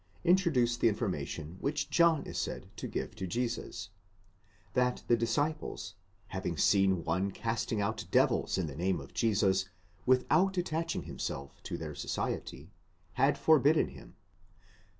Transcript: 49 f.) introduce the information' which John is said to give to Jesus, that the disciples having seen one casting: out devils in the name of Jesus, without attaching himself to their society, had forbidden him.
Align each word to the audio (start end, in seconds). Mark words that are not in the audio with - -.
49 0.23 0.23
f.) 0.25 0.29
introduce 0.31 0.77
the 0.77 0.89
information' 0.89 1.57
which 1.61 1.91
John 1.91 2.23
is 2.23 2.39
said 2.39 2.71
to 2.75 2.87
give 2.87 3.13
to 3.17 3.27
Jesus, 3.27 3.89
that 4.73 5.03
the 5.07 5.15
disciples 5.15 5.93
having 6.29 6.57
seen 6.57 7.03
one 7.03 7.29
casting: 7.29 7.81
out 7.81 8.05
devils 8.09 8.57
in 8.57 8.65
the 8.65 8.75
name 8.75 8.99
of 8.99 9.13
Jesus, 9.13 9.69
without 10.07 10.57
attaching 10.57 11.03
himself 11.03 11.61
to 11.61 11.77
their 11.77 11.93
society, 11.93 12.71
had 13.13 13.37
forbidden 13.37 13.89
him. 13.89 14.15